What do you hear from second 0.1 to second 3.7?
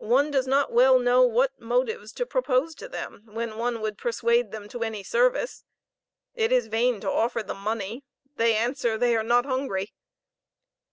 does not well know what motives to propose to them when